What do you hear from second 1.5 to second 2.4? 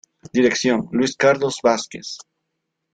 Vásquez.